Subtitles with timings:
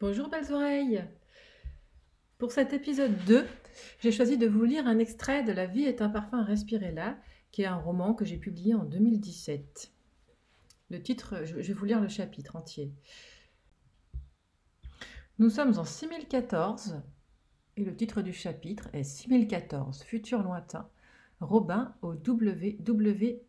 [0.00, 1.04] Bonjour belles oreilles
[2.38, 3.44] Pour cet épisode 2,
[3.98, 7.18] j'ai choisi de vous lire un extrait de La vie est un parfum respiré là,
[7.50, 9.92] qui est un roman que j'ai publié en 2017.
[10.90, 12.94] Le titre, je vais vous lire le chapitre entier.
[15.40, 17.02] Nous sommes en 6014
[17.76, 20.88] et le titre du chapitre est 6014, futur lointain,
[21.40, 23.40] Robin au WWI.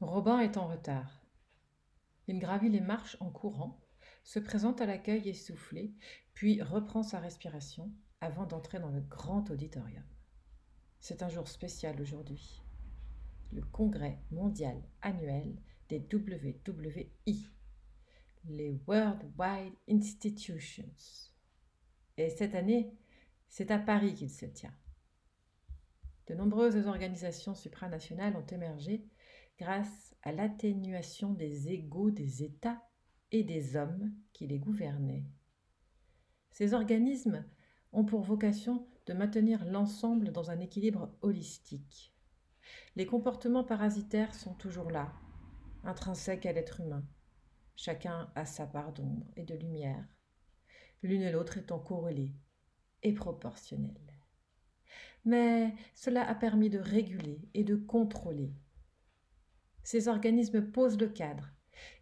[0.00, 1.25] Robin est en retard.
[2.28, 3.80] Il gravit les marches en courant,
[4.24, 5.94] se présente à l'accueil essoufflé,
[6.34, 10.04] puis reprend sa respiration avant d'entrer dans le grand auditorium.
[11.00, 12.62] C'est un jour spécial aujourd'hui.
[13.52, 15.56] Le congrès mondial annuel
[15.88, 17.48] des WWI,
[18.44, 20.94] les World Wide Institutions.
[22.16, 22.92] Et cette année,
[23.48, 24.74] c'est à Paris qu'il se tient.
[26.26, 29.06] De nombreuses organisations supranationales ont émergé
[29.58, 32.82] grâce à l'atténuation des égaux des États
[33.32, 35.24] et des hommes qui les gouvernaient.
[36.50, 37.44] Ces organismes
[37.92, 42.14] ont pour vocation de maintenir l'ensemble dans un équilibre holistique.
[42.96, 45.12] Les comportements parasitaires sont toujours là,
[45.84, 47.06] intrinsèques à l'être humain.
[47.76, 50.06] Chacun a sa part d'ombre et de lumière,
[51.02, 52.34] l'une et l'autre étant corrélées
[53.02, 53.94] et proportionnelles.
[55.24, 58.54] Mais cela a permis de réguler et de contrôler
[59.86, 61.48] ces organismes posent le cadre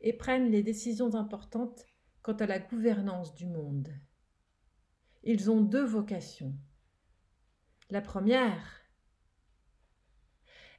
[0.00, 1.84] et prennent les décisions importantes
[2.22, 3.90] quant à la gouvernance du monde.
[5.22, 6.54] Ils ont deux vocations.
[7.90, 8.88] La première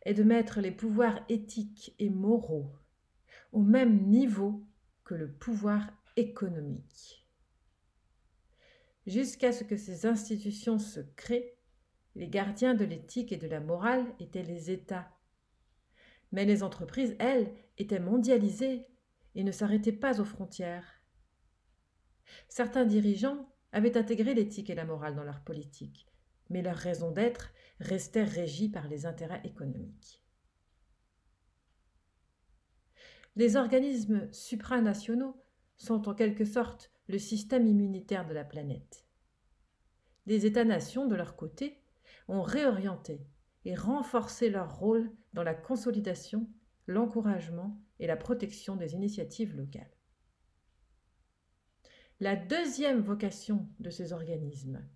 [0.02, 2.74] est de mettre les pouvoirs éthiques et moraux
[3.52, 4.68] au même niveau
[5.04, 7.24] que le pouvoir économique.
[9.06, 11.56] Jusqu'à ce que ces institutions se créent,
[12.16, 15.12] les gardiens de l'éthique et de la morale étaient les États
[16.36, 18.86] mais les entreprises, elles, étaient mondialisées
[19.36, 21.02] et ne s'arrêtaient pas aux frontières.
[22.50, 26.08] Certains dirigeants avaient intégré l'éthique et la morale dans leur politique,
[26.50, 30.22] mais leur raison d'être restait régie par les intérêts économiques.
[33.38, 35.42] Les organismes supranationaux
[35.78, 39.06] sont en quelque sorte le système immunitaire de la planète.
[40.26, 41.82] Les États-nations, de leur côté,
[42.28, 43.26] ont réorienté
[43.66, 46.48] et renforcer leur rôle dans la consolidation,
[46.88, 49.92] l'encouragement et la protection des initiatives locales.
[52.20, 54.88] La deuxième vocation de ces organismes,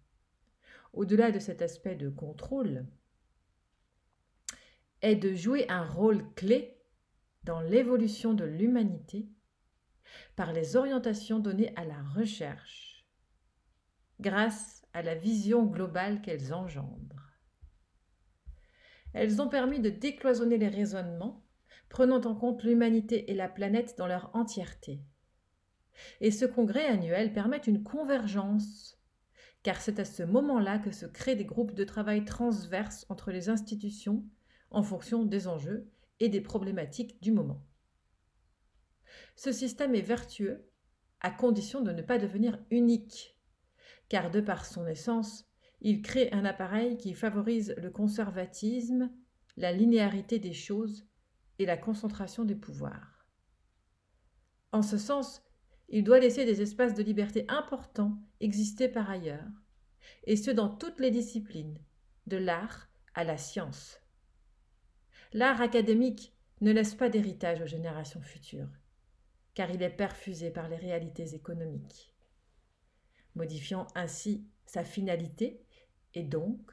[0.93, 2.85] au-delà de cet aspect de contrôle,
[5.01, 6.77] est de jouer un rôle clé
[7.43, 9.29] dans l'évolution de l'humanité
[10.35, 13.05] par les orientations données à la recherche,
[14.19, 17.28] grâce à la vision globale qu'elles engendrent.
[19.13, 21.43] Elles ont permis de décloisonner les raisonnements,
[21.89, 25.01] prenant en compte l'humanité et la planète dans leur entièreté.
[26.21, 28.97] Et ce congrès annuel permet une convergence,
[29.63, 33.49] car c'est à ce moment-là que se créent des groupes de travail transverses entre les
[33.49, 34.23] institutions
[34.71, 37.65] en fonction des enjeux et des problématiques du moment.
[39.35, 40.69] Ce système est vertueux
[41.21, 43.37] à condition de ne pas devenir unique,
[44.07, 45.48] car de par son essence,
[45.81, 49.11] il crée un appareil qui favorise le conservatisme,
[49.57, 51.07] la linéarité des choses
[51.57, 53.25] et la concentration des pouvoirs.
[54.71, 55.41] En ce sens,
[55.87, 59.47] il doit laisser des espaces de liberté importants exister par ailleurs,
[60.25, 61.79] et ce dans toutes les disciplines,
[62.27, 63.99] de l'art à la science.
[65.33, 68.69] L'art académique ne laisse pas d'héritage aux générations futures,
[69.53, 72.13] car il est perfusé par les réalités économiques,
[73.35, 75.65] modifiant ainsi sa finalité
[76.13, 76.71] et donc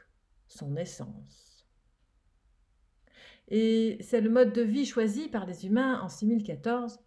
[0.48, 1.66] son essence.
[3.48, 6.98] Et c'est le mode de vie choisi par les humains en 6014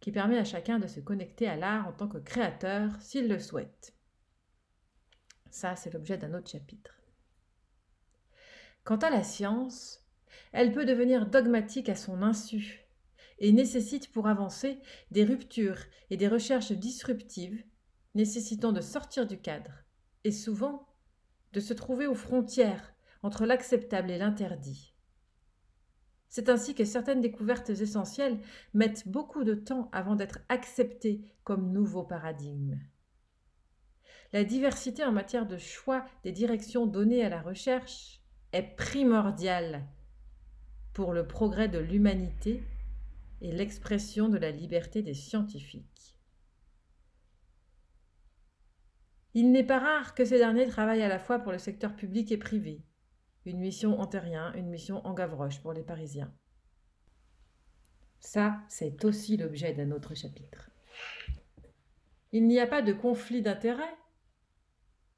[0.00, 3.38] qui permet à chacun de se connecter à l'art en tant que créateur s'il le
[3.38, 3.94] souhaite.
[5.50, 7.00] Ça, c'est l'objet d'un autre chapitre.
[8.84, 10.04] Quant à la science,
[10.52, 12.84] elle peut devenir dogmatique à son insu
[13.38, 14.78] et nécessite pour avancer
[15.10, 15.78] des ruptures
[16.10, 17.64] et des recherches disruptives
[18.14, 19.84] nécessitant de sortir du cadre
[20.22, 20.86] et souvent
[21.54, 22.92] de se trouver aux frontières
[23.22, 24.92] entre l'acceptable et l'interdit.
[26.28, 28.40] C'est ainsi que certaines découvertes essentielles
[28.74, 32.80] mettent beaucoup de temps avant d'être acceptées comme nouveaux paradigmes.
[34.32, 38.20] La diversité en matière de choix des directions données à la recherche
[38.52, 39.86] est primordiale
[40.92, 42.64] pour le progrès de l'humanité
[43.40, 46.13] et l'expression de la liberté des scientifiques.
[49.34, 52.30] Il n'est pas rare que ces derniers travaillent à la fois pour le secteur public
[52.30, 52.84] et privé.
[53.44, 56.32] Une mission en terrien, une mission en Gavroche pour les Parisiens.
[58.20, 60.70] Ça, c'est aussi l'objet d'un autre chapitre.
[62.32, 63.96] il n'y a pas de conflit d'intérêts,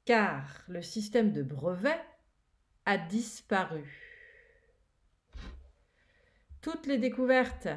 [0.03, 1.99] car le système de brevet
[2.85, 4.07] a disparu.
[6.61, 7.69] Toutes les découvertes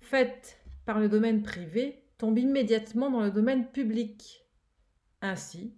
[0.00, 4.43] faites par le domaine privé tombent immédiatement dans le domaine public.
[5.24, 5.74] Ainsi,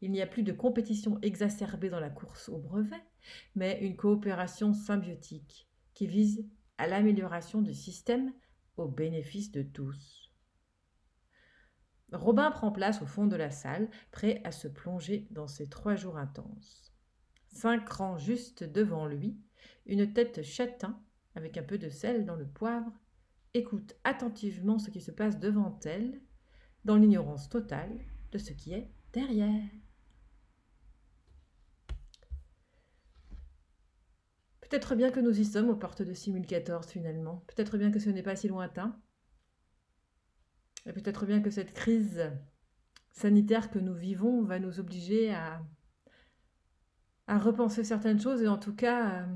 [0.00, 3.02] il n'y a plus de compétition exacerbée dans la course au brevet,
[3.56, 6.48] mais une coopération symbiotique qui vise
[6.78, 8.32] à l'amélioration du système
[8.76, 10.30] au bénéfice de tous.
[12.12, 15.96] Robin prend place au fond de la salle, prêt à se plonger dans ces trois
[15.96, 16.94] jours intenses.
[17.48, 19.36] Cinq rangs juste devant lui,
[19.86, 21.02] une tête châtain,
[21.34, 22.92] avec un peu de sel dans le poivre,
[23.52, 26.20] écoute attentivement ce qui se passe devant elle,
[26.84, 27.98] dans l'ignorance totale
[28.38, 29.64] ce qui est derrière.
[34.60, 37.44] Peut-être bien que nous y sommes aux portes de 6014 finalement.
[37.46, 39.00] Peut-être bien que ce n'est pas si lointain.
[40.86, 42.32] Et peut-être bien que cette crise
[43.12, 45.62] sanitaire que nous vivons va nous obliger à,
[47.28, 49.28] repenser certaines choses et en tout cas à,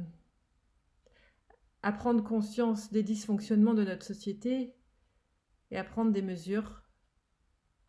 [1.82, 4.74] à prendre conscience des dysfonctionnements de notre société
[5.70, 6.82] et à prendre des mesures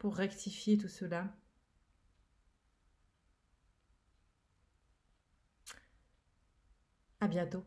[0.02, 1.32] pour rectifier tout cela.
[7.22, 7.64] À bientôt.